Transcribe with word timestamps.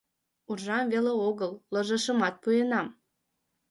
Уржам 0.49 0.85
веле 0.93 1.13
огыл, 1.27 1.51
ложашымат 1.73 2.35
пуэнам... 2.41 2.87